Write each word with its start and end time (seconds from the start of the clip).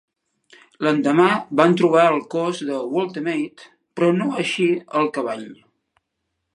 L'endemà 0.85 1.27
van 1.61 1.75
trobar 1.81 2.07
el 2.13 2.17
cos 2.35 2.63
de 2.71 2.79
Woltemade, 2.95 3.69
però 3.99 4.11
no 4.19 4.31
així 4.45 4.69
el 5.03 5.11
cavall. 5.19 5.49